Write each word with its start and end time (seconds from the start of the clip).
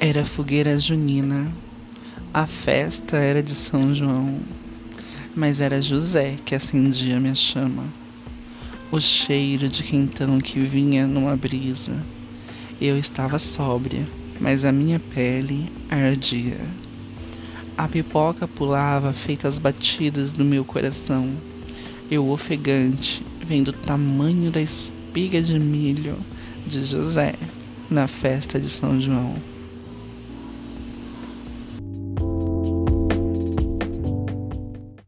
Era 0.00 0.24
fogueira 0.24 0.78
junina, 0.78 1.52
a 2.32 2.46
festa 2.46 3.16
era 3.16 3.42
de 3.42 3.52
São 3.52 3.92
João, 3.92 4.40
mas 5.34 5.58
era 5.58 5.82
José 5.82 6.36
que 6.44 6.54
acendia 6.54 7.18
minha 7.18 7.34
chama. 7.34 7.82
O 8.92 9.00
cheiro 9.00 9.68
de 9.68 9.82
quentão 9.82 10.38
que 10.38 10.60
vinha 10.60 11.04
numa 11.04 11.36
brisa. 11.36 12.00
Eu 12.80 12.96
estava 12.96 13.40
sóbria, 13.40 14.06
mas 14.40 14.64
a 14.64 14.70
minha 14.70 15.00
pele 15.00 15.68
ardia. 15.90 16.60
A 17.76 17.88
pipoca 17.88 18.46
pulava 18.46 19.12
feita 19.12 19.48
as 19.48 19.58
batidas 19.58 20.30
do 20.30 20.44
meu 20.44 20.64
coração. 20.64 21.28
Eu 22.08 22.28
ofegante, 22.28 23.20
vendo 23.44 23.70
o 23.70 23.72
tamanho 23.72 24.52
da 24.52 24.62
espiga 24.62 25.42
de 25.42 25.58
milho 25.58 26.16
de 26.64 26.84
José 26.84 27.34
na 27.90 28.06
festa 28.06 28.60
de 28.60 28.68
São 28.68 29.00
João. 29.00 29.57